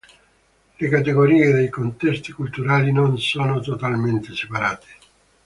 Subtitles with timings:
[0.79, 4.87] Le categorie dei contesti culturali non sono totalmente separate.